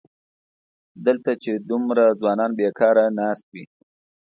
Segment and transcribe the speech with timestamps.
[1.05, 3.63] دلته چې دومره ځوانان بېکاره ناست وي.